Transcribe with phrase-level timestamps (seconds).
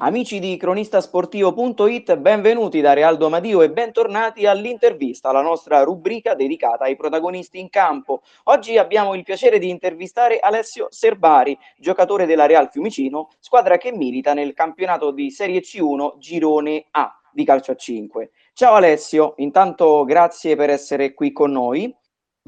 [0.00, 6.94] Amici di cronistasportivo.it, benvenuti da Realdo Madio e bentornati all'intervista, la nostra rubrica dedicata ai
[6.94, 8.22] protagonisti in campo.
[8.44, 14.34] Oggi abbiamo il piacere di intervistare Alessio Serbari, giocatore della Real Fiumicino, squadra che milita
[14.34, 18.30] nel campionato di Serie C1 Girone A di calcio a 5.
[18.52, 21.92] Ciao Alessio, intanto grazie per essere qui con noi.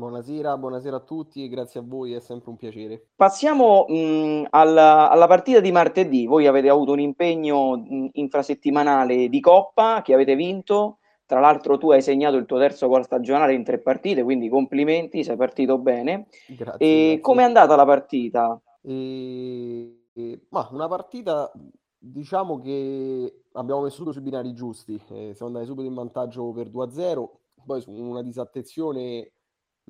[0.01, 3.09] Buonasera, buonasera a tutti e grazie a voi, è sempre un piacere.
[3.15, 6.25] Passiamo mh, alla, alla, partita di martedì.
[6.25, 11.01] Voi avete avuto un impegno mh, infrasettimanale di Coppa che avete vinto.
[11.27, 15.23] Tra l'altro tu hai segnato il tuo terzo gol stagionale in tre partite, quindi complimenti,
[15.23, 16.29] sei partito bene.
[16.47, 16.79] Grazie.
[16.79, 17.21] E grazie.
[17.21, 18.59] com'è andata la partita?
[18.81, 20.07] E...
[20.49, 21.53] Ma una partita,
[21.99, 24.95] diciamo che abbiamo messo tutto sui binari giusti.
[25.11, 27.29] Eh, siamo andati subito in vantaggio per 2-0,
[27.67, 29.33] poi su una disattenzione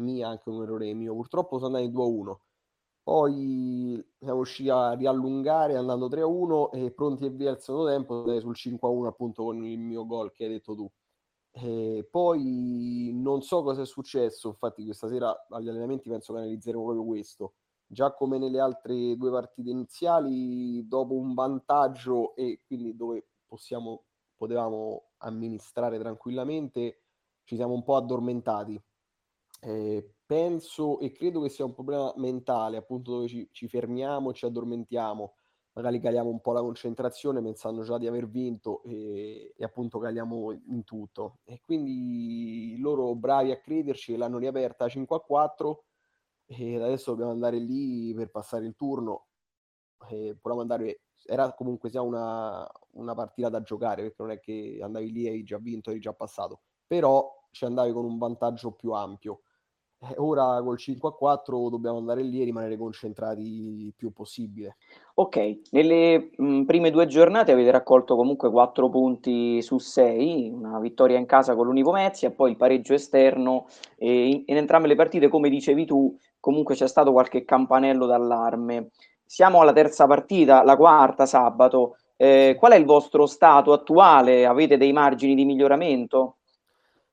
[0.01, 1.15] mia, anche un errore mio.
[1.15, 2.37] Purtroppo sono andati 2-1.
[3.03, 8.55] Poi siamo riusciti a riallungare andando 3-1 e pronti e via al secondo tempo sul
[8.55, 10.91] 5-1 appunto con il mio gol che hai detto tu.
[11.53, 16.85] E poi non so cosa è successo, infatti questa sera agli allenamenti penso che analizzeremo
[16.85, 17.55] proprio questo.
[17.87, 24.05] Già come nelle altre due partite iniziali, dopo un vantaggio e quindi dove possiamo,
[24.37, 27.01] potevamo amministrare tranquillamente,
[27.43, 28.81] ci siamo un po' addormentati
[29.61, 34.47] eh, penso e credo che sia un problema mentale, appunto dove ci, ci fermiamo, ci
[34.47, 35.35] addormentiamo,
[35.73, 40.53] magari caliamo un po' la concentrazione pensando già di aver vinto e, e appunto caliamo
[40.53, 41.39] in tutto.
[41.45, 45.85] E quindi loro bravi a crederci l'hanno riaperta 5 a 4
[46.47, 49.27] e adesso dobbiamo andare lì per passare il turno.
[50.09, 54.79] E proviamo andare, era comunque sia una, una partita da giocare perché non è che
[54.83, 58.73] andavi lì e hai già vinto, hai già passato, però ci andavi con un vantaggio
[58.73, 59.43] più ampio
[60.03, 64.77] eh, ora col 5 a 4 dobbiamo andare lì e rimanere concentrati il più possibile.
[65.15, 71.19] Ok, nelle mh, prime due giornate avete raccolto comunque 4 punti su 6, una vittoria
[71.19, 73.67] in casa con l'Unipomezia e poi il pareggio esterno
[73.97, 78.91] e in, in entrambe le partite, come dicevi tu, comunque c'è stato qualche campanello d'allarme.
[79.25, 81.97] Siamo alla terza partita, la quarta sabato.
[82.17, 84.45] Eh, qual è il vostro stato attuale?
[84.47, 86.40] Avete dei margini di miglioramento?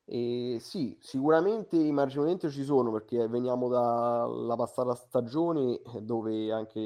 [0.10, 6.80] E sì, sicuramente i marginamenti ci sono perché veniamo dalla passata stagione eh, dove anche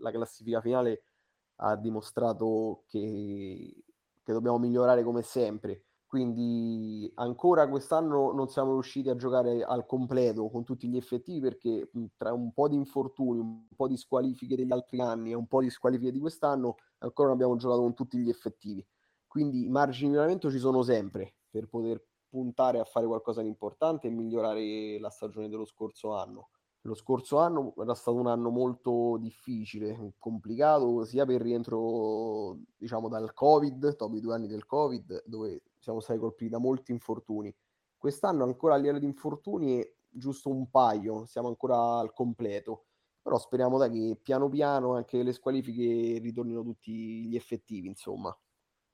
[0.00, 1.02] la classifica finale
[1.56, 3.74] ha dimostrato che,
[4.22, 5.84] che dobbiamo migliorare come sempre.
[6.06, 11.90] Quindi ancora quest'anno non siamo riusciti a giocare al completo con tutti gli effettivi perché
[12.18, 15.62] tra un po' di infortuni, un po' di squalifiche degli altri anni e un po'
[15.62, 18.86] di squalifiche di quest'anno ancora non abbiamo giocato con tutti gli effettivi.
[19.26, 22.02] Quindi i margini di miglioramento ci sono sempre per poter
[22.32, 26.48] puntare a fare qualcosa di importante e migliorare la stagione dello scorso anno.
[26.84, 33.34] Lo scorso anno era stato un anno molto difficile, complicato, sia per rientro, diciamo, dal
[33.34, 37.54] Covid, dopo i due anni del Covid, dove siamo stati colpiti da molti infortuni.
[37.96, 42.86] Quest'anno ancora a livello di infortuni è giusto un paio, siamo ancora al completo.
[43.22, 48.36] Però speriamo dai, che piano piano anche le squalifiche ritornino tutti gli effettivi, insomma.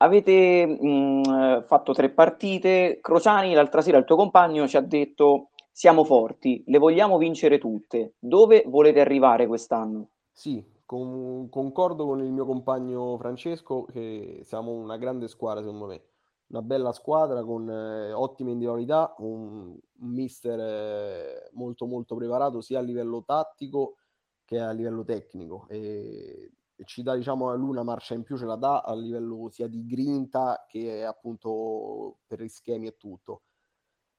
[0.01, 2.99] Avete mh, fatto tre partite.
[3.01, 8.15] Crociani, l'altra sera il tuo compagno ci ha detto siamo forti, le vogliamo vincere tutte.
[8.19, 10.09] Dove volete arrivare quest'anno?
[10.31, 16.01] Sì, con, concordo con il mio compagno Francesco che siamo una grande squadra secondo me.
[16.47, 22.79] Una bella squadra con eh, ottime individualità, un, un mister eh, molto molto preparato sia
[22.79, 23.95] a livello tattico
[24.45, 25.65] che a livello tecnico.
[25.69, 26.51] E
[26.85, 29.85] ci dà diciamo lui una marcia in più ce la dà a livello sia di
[29.85, 33.43] grinta che appunto per gli schemi e tutto.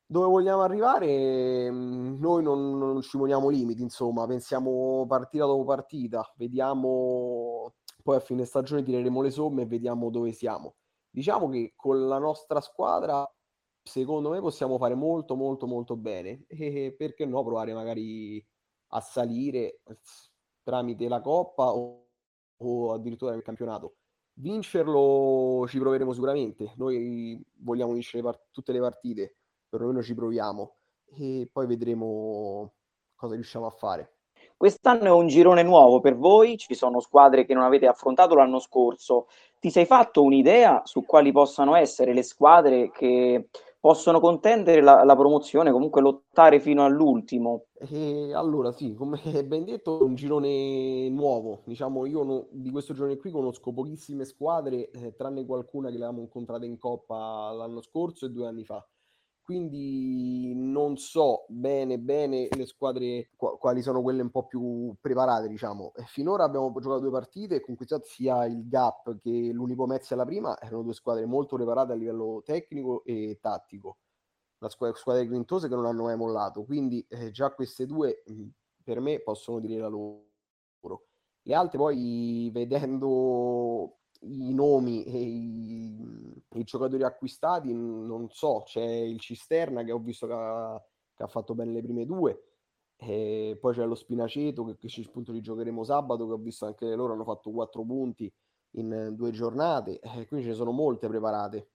[0.06, 1.70] Dove vogliamo arrivare?
[1.70, 8.44] Noi non, non ci poniamo limiti insomma pensiamo partita dopo partita vediamo poi a fine
[8.44, 10.76] stagione tireremo le somme e vediamo dove siamo.
[11.10, 13.28] Diciamo che con la nostra squadra
[13.82, 18.44] secondo me possiamo fare molto molto molto bene e perché no provare magari
[18.92, 19.80] a salire
[20.62, 22.09] tramite la coppa o
[22.62, 23.94] o addirittura nel campionato.
[24.34, 29.36] Vincerlo ci proveremo sicuramente, noi vogliamo vincere part- tutte le partite,
[29.68, 30.76] perlomeno ci proviamo
[31.12, 32.72] e poi vedremo
[33.14, 34.14] cosa riusciamo a fare.
[34.56, 38.58] Quest'anno è un girone nuovo per voi, ci sono squadre che non avete affrontato l'anno
[38.58, 39.26] scorso.
[39.58, 43.48] Ti sei fatto un'idea su quali possano essere le squadre che
[43.80, 47.64] possono contendere la, la promozione, comunque lottare fino all'ultimo.
[47.78, 51.62] E allora sì, come ben detto, è un girone nuovo.
[51.64, 56.20] Diciamo, io no, di questo girone qui conosco pochissime squadre, eh, tranne qualcuna che l'abbiamo
[56.20, 58.86] incontrata in Coppa l'anno scorso e due anni fa.
[59.50, 65.92] Quindi non so bene bene le squadre quali sono quelle un po' più preparate, diciamo.
[65.96, 70.24] E finora abbiamo giocato due partite e conquistato sia il Gap che l'Unico Mezzi alla
[70.24, 73.98] prima, erano due squadre molto preparate a livello tecnico e tattico.
[74.58, 78.22] La squadra, squadre grintose che non hanno mai mollato, quindi eh, già queste due
[78.84, 80.28] per me possono dire la loro.
[81.42, 89.18] Le altre poi vedendo i nomi e i, i, giocatori acquistati, non so, c'è il
[89.20, 90.82] Cisterna che ho visto che ha,
[91.14, 92.44] che ha fatto bene le prime due,
[92.96, 96.66] e poi c'è lo Spinaceto che, che ci appunto li giocheremo sabato, che ho visto
[96.66, 98.30] anche loro hanno fatto quattro punti
[98.72, 101.70] in due giornate, e quindi ce ne sono molte preparate.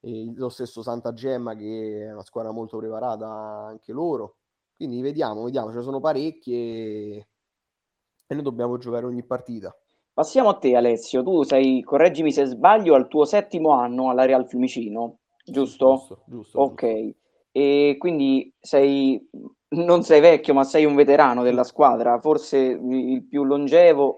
[0.00, 4.38] E lo stesso Santa Gemma che è una squadra molto preparata anche loro.
[4.74, 7.28] Quindi vediamo, vediamo, ce ne sono parecchie
[8.26, 9.74] e noi dobbiamo giocare ogni partita.
[10.16, 14.48] Passiamo a te Alessio, tu sei, correggimi se sbaglio, al tuo settimo anno alla Real
[14.48, 15.90] Fiumicino, giusto?
[15.90, 16.58] Giusto, giusto.
[16.58, 17.16] Ok, giusto.
[17.52, 19.28] e quindi sei,
[19.74, 24.16] non sei vecchio ma sei un veterano della squadra, forse il più longevo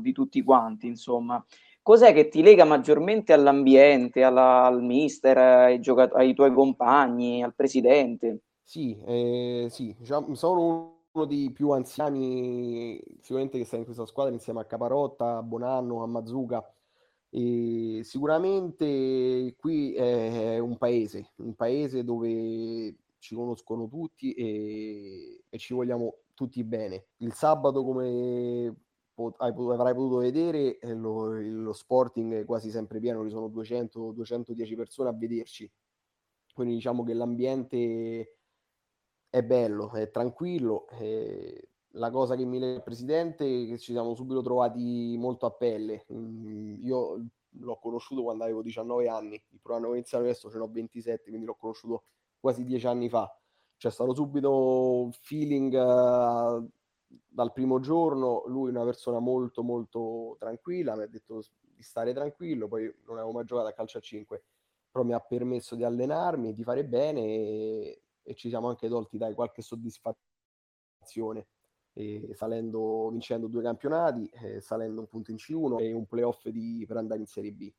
[0.00, 1.40] di tutti quanti, insomma.
[1.80, 7.54] Cos'è che ti lega maggiormente all'ambiente, alla, al mister, ai, giocat- ai tuoi compagni, al
[7.54, 8.40] presidente?
[8.64, 14.34] Sì, eh, sì, diciamo, sono uno dei più anziani sicuramente che sta in questa squadra
[14.34, 16.62] insieme a Caparotta, a Bonanno, a Mazzuca.
[17.30, 25.74] E sicuramente qui è un paese, un paese dove ci conoscono tutti e, e ci
[25.74, 27.06] vogliamo tutti bene.
[27.18, 28.74] Il sabato, come
[29.38, 35.08] avrai potuto vedere, eh, lo, lo, Sporting è quasi sempre pieno, ci sono 200-210 persone
[35.08, 35.70] a vederci.
[36.54, 38.35] Quindi diciamo che l'ambiente
[39.30, 40.88] è bello, è tranquillo.
[40.90, 45.46] E la cosa che mi lega al presidente è che ci siamo subito trovati molto
[45.46, 46.06] a pelle.
[46.12, 47.26] Mm, io
[47.58, 51.54] l'ho conosciuto quando avevo 19 anni, il programma iniziato adesso ce n'ho 27, quindi l'ho
[51.54, 52.04] conosciuto
[52.38, 53.34] quasi 10 anni fa.
[53.76, 56.68] C'è stato subito un feeling uh,
[57.26, 62.12] dal primo giorno, lui è una persona molto molto tranquilla, mi ha detto di stare
[62.14, 64.44] tranquillo, poi non avevo mai giocato a calcio a 5,
[64.90, 68.02] però mi ha permesso di allenarmi, di fare bene e
[68.36, 71.48] ci siamo anche tolti dai qualche soddisfazione.
[71.92, 76.84] E salendo, vincendo due campionati, eh, salendo un punto in C1 e un playoff di,
[76.86, 77.72] per andare in Serie B.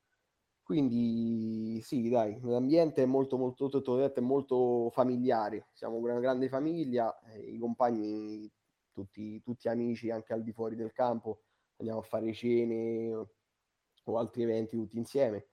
[0.64, 6.50] Quindi sì, dai, l'ambiente è molto, molto, tutto detto, è molto familiare, siamo una grande
[6.50, 8.52] famiglia, eh, i compagni,
[8.92, 11.44] tutti, tutti amici anche al di fuori del campo,
[11.78, 15.48] andiamo a fare cene o altri eventi tutti insieme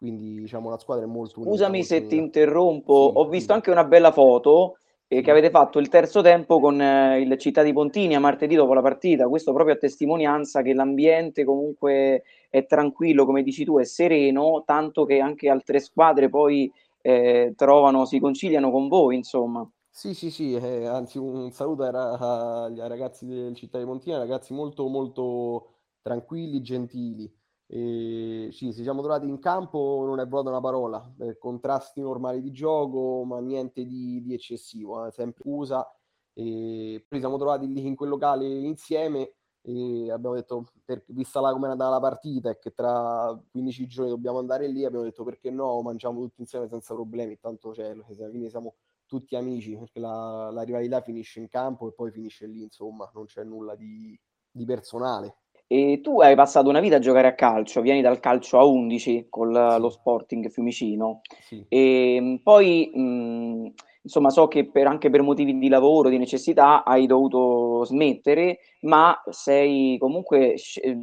[0.00, 1.50] quindi diciamo la squadra è molto unita.
[1.50, 3.52] Scusami molto se ti interrompo, sì, ho visto sì.
[3.52, 7.62] anche una bella foto eh, che avete fatto il terzo tempo con eh, il Città
[7.62, 13.26] di Pontinia martedì dopo la partita, questo proprio a testimonianza che l'ambiente comunque è tranquillo,
[13.26, 18.70] come dici tu, è sereno, tanto che anche altre squadre poi eh, trovano, si conciliano
[18.70, 19.70] con voi, insomma.
[19.90, 24.54] Sì, sì, sì, eh, anzi un saluto ai, ai ragazzi del Città di Pontina, ragazzi
[24.54, 27.30] molto molto tranquilli, gentili.
[27.72, 32.40] E sì, ci siamo trovati in campo, non è vuota una parola, eh, contrasti normali
[32.42, 35.88] di gioco, ma niente di, di eccessivo, eh, sempre usa.
[36.32, 41.52] E poi siamo trovati lì in quel locale insieme e abbiamo detto, per, vista la,
[41.52, 45.22] come è andata la partita e che tra 15 giorni dobbiamo andare lì, abbiamo detto
[45.22, 48.74] perché no, mangiamo tutti insieme senza problemi, tanto c'è, quindi siamo
[49.06, 53.26] tutti amici, perché la, la rivalità finisce in campo e poi finisce lì, insomma, non
[53.26, 54.18] c'è nulla di,
[54.50, 55.36] di personale.
[55.72, 59.26] E tu hai passato una vita a giocare a calcio, vieni dal calcio a 11
[59.28, 59.80] con sì.
[59.80, 61.64] lo Sporting Fiumicino sì.
[61.68, 63.66] e mm, poi mh, mm,
[64.02, 69.22] insomma so che per, anche per motivi di lavoro, di necessità hai dovuto smettere, ma
[69.30, 70.56] sei comunque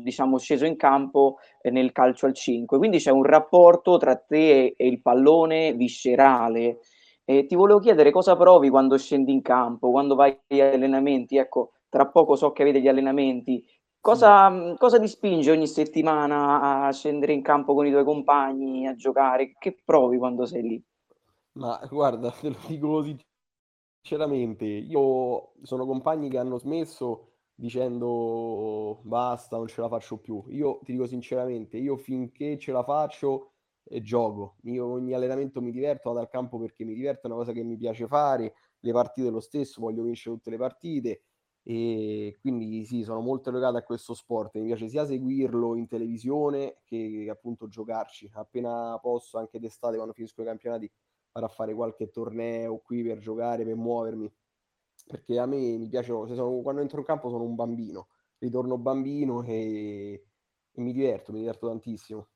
[0.03, 4.74] diciamo sceso in campo eh, nel calcio al 5, quindi c'è un rapporto tra te
[4.75, 6.80] e il pallone viscerale.
[7.24, 11.72] E ti volevo chiedere cosa provi quando scendi in campo, quando vai agli allenamenti, ecco,
[11.89, 13.63] tra poco so che avete gli allenamenti,
[14.08, 18.88] Cosa, mm, cosa, ti spinge ogni settimana a scendere in campo con i tuoi compagni,
[18.88, 19.52] a giocare?
[19.60, 20.84] Che provi quando sei lì?
[21.58, 23.04] Ma guarda, te lo dico
[24.02, 30.42] sinceramente, io sono compagni che hanno smesso dicendo basta, non ce la faccio più.
[30.52, 33.56] Io ti dico sinceramente, io finché ce la faccio
[33.90, 34.56] eh, gioco.
[34.62, 37.62] Io ogni allenamento mi diverto, vado al campo perché mi diverto, è una cosa che
[37.62, 41.24] mi piace fare, le partite lo stesso, voglio vincere tutte le partite
[41.69, 46.77] e quindi sì, sono molto legato a questo sport, mi piace sia seguirlo in televisione
[46.86, 48.31] che, che appunto giocarci.
[48.36, 50.89] Appena posso, anche d'estate, quando finisco i campionati,
[51.33, 54.31] vado a fare qualche torneo qui per giocare, per muovermi,
[55.07, 58.07] perché a me mi piace, sono, quando entro in campo sono un bambino,
[58.38, 60.24] ritorno bambino e,
[60.71, 62.27] e mi diverto, mi diverto tantissimo.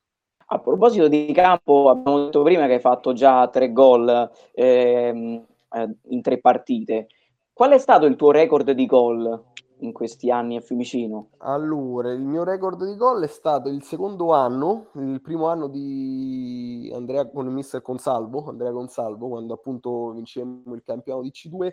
[0.48, 5.96] A proposito di campo, abbiamo detto prima che hai fatto già tre gol ehm, eh,
[6.08, 7.06] in tre partite.
[7.54, 9.44] Qual è stato il tuo record di gol
[9.78, 11.30] in questi anni a Fiumicino?
[11.38, 16.90] Allora, il mio record di gol è stato il secondo anno, il primo anno di
[16.94, 21.72] Andrea con il mister Consalvo, Andrea Consalvo, quando appunto vincemmo il campionato di C2,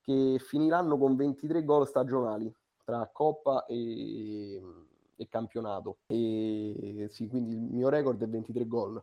[0.00, 2.52] che finiranno con 23 gol stagionali
[2.84, 4.60] tra Coppa e
[5.20, 5.98] e campionato.
[6.06, 9.02] E sì, quindi il mio record è 23 gol.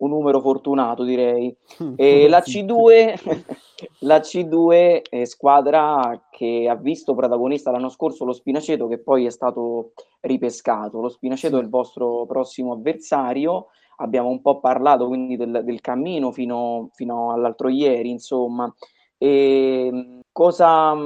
[0.00, 1.54] Un numero fortunato, direi.
[1.96, 3.46] E la C2,
[4.00, 9.30] la C2 è squadra che ha visto protagonista l'anno scorso lo Spinaceto, che poi è
[9.30, 11.00] stato ripescato.
[11.00, 11.60] Lo Spinaceto sì.
[11.60, 13.66] è il vostro prossimo avversario.
[13.96, 18.72] Abbiamo un po' parlato quindi del, del cammino fino, fino all'altro ieri, insomma.
[19.18, 20.96] E cosa,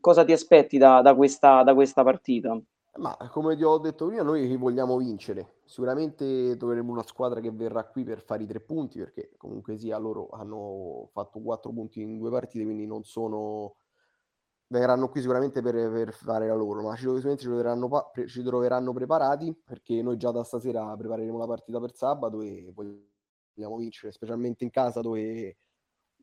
[0.00, 2.60] cosa ti aspetti da, da, questa, da questa partita?
[2.98, 5.54] Ma come ti ho detto prima, noi vogliamo vincere.
[5.64, 9.96] Sicuramente troveremo una squadra che verrà qui per fare i tre punti, perché comunque sia
[9.96, 13.76] loro hanno fatto quattro punti in due partite, quindi non sono.
[14.66, 17.06] Verranno qui sicuramente per, per fare la loro, ma ci,
[17.36, 22.40] ci, troveranno, ci troveranno preparati perché noi già da stasera prepareremo la partita per sabato
[22.40, 25.58] e vogliamo vincere, specialmente in casa dove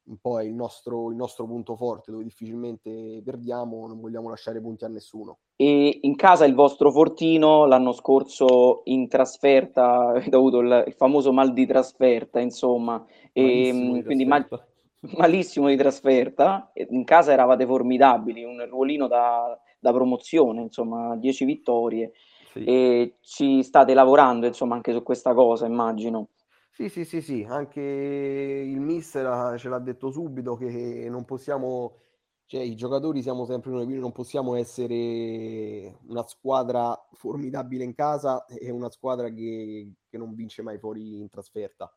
[0.10, 4.60] un po' è il nostro, il nostro punto forte, dove difficilmente perdiamo, non vogliamo lasciare
[4.60, 5.38] punti a nessuno.
[5.56, 11.32] E in casa il vostro Fortino l'anno scorso in trasferta, avete avuto il, il famoso
[11.32, 14.48] mal di trasferta, insomma, e, di quindi mal,
[15.18, 22.12] malissimo di trasferta, in casa eravate formidabili, un ruolino da, da promozione, insomma, 10 vittorie.
[22.52, 22.64] Sì.
[22.64, 26.30] E ci state lavorando, insomma, anche su questa cosa, immagino.
[26.80, 31.98] Sì, sì, sì, sì, anche il mister ce l'ha detto subito che non possiamo,
[32.46, 38.46] cioè i giocatori siamo sempre noi, quindi non possiamo essere una squadra formidabile in casa
[38.46, 41.94] e una squadra che, che non vince mai fuori in trasferta.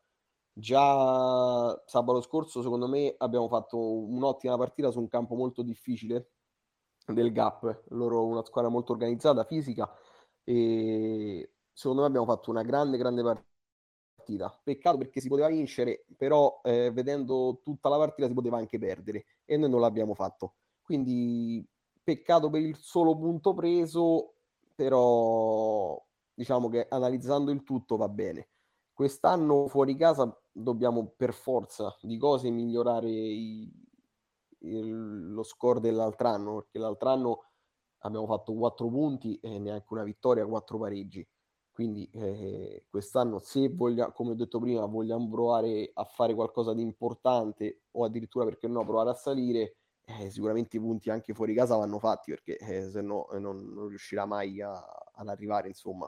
[0.51, 6.31] Già sabato scorso, secondo me, abbiamo fatto un'ottima partita su un campo molto difficile
[7.05, 9.89] del Gap, loro una squadra molto organizzata, fisica
[10.43, 13.51] e secondo me abbiamo fatto una grande, grande partita
[14.23, 14.57] partita.
[14.63, 19.25] Peccato perché si poteva vincere, però eh, vedendo tutta la partita si poteva anche perdere
[19.45, 20.55] e noi non l'abbiamo fatto.
[20.81, 21.65] Quindi
[22.01, 24.35] peccato per il solo punto preso,
[24.75, 26.01] però
[26.33, 28.49] diciamo che analizzando il tutto va bene.
[28.93, 33.71] Quest'anno fuori casa dobbiamo per forza di cose migliorare i,
[34.59, 37.43] il, lo score dell'altro anno, perché l'altro anno
[37.99, 41.27] abbiamo fatto 4 punti e neanche una vittoria, 4 pareggi.
[41.73, 46.83] Quindi eh, quest'anno, se vogliamo, come ho detto prima, vogliamo provare a fare qualcosa di
[46.83, 51.75] importante o addirittura perché no, provare a salire, eh, sicuramente i punti anche fuori casa
[51.75, 54.71] vanno fatti perché eh, se no eh, non, non, riuscirà mai a,
[55.15, 56.07] ad arrivare, insomma.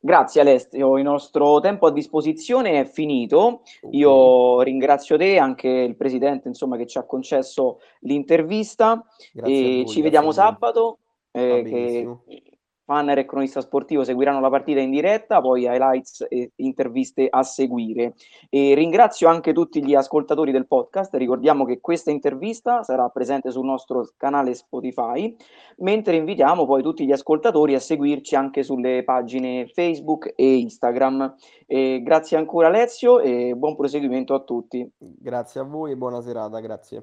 [0.00, 3.62] Grazie Alessio, il nostro tempo a disposizione è finito.
[3.92, 9.86] Io ringrazio te, anche il presidente, insomma, che ci ha concesso l'intervista grazie e voi,
[9.86, 10.98] ci vediamo sabato.
[11.30, 12.53] Eh, che
[12.84, 18.14] Fanner e cronista sportivo seguiranno la partita in diretta, poi highlights e interviste a seguire.
[18.50, 21.14] E ringrazio anche tutti gli ascoltatori del podcast.
[21.14, 25.34] Ricordiamo che questa intervista sarà presente sul nostro canale Spotify,
[25.78, 31.34] mentre invitiamo poi tutti gli ascoltatori a seguirci anche sulle pagine Facebook e Instagram.
[31.66, 34.86] E grazie ancora Alessio e buon proseguimento a tutti.
[34.98, 37.02] Grazie a voi e buona serata, grazie.